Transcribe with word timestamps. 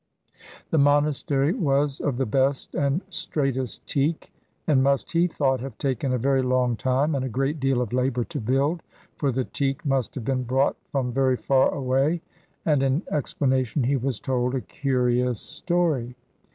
The 0.71 0.79
monastery 0.79 1.53
was 1.53 1.99
of 1.99 2.17
the 2.17 2.25
best 2.25 2.73
and 2.73 3.01
straightest 3.09 3.85
teak, 3.87 4.33
and 4.65 4.81
must, 4.81 5.11
he 5.11 5.27
thought, 5.27 5.59
have 5.59 5.77
taken 5.77 6.11
a 6.11 6.17
very 6.17 6.41
long 6.41 6.75
time 6.75 7.13
and 7.13 7.23
a 7.23 7.29
great 7.29 7.59
deal 7.59 7.83
of 7.83 7.93
labour 7.93 8.23
to 8.23 8.41
build, 8.41 8.81
for 9.15 9.31
the 9.31 9.45
teak 9.45 9.85
must 9.85 10.15
have 10.15 10.25
been 10.25 10.41
brought 10.41 10.77
from 10.91 11.13
very 11.13 11.37
far 11.37 11.69
away; 11.71 12.23
and 12.65 12.81
in 12.81 13.03
explanation 13.11 13.83
he 13.83 13.95
was 13.95 14.19
told 14.19 14.55
a 14.55 14.61
curious 14.61 15.39
story. 15.39 16.15